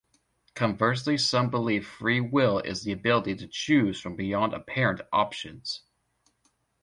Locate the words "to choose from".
3.35-4.15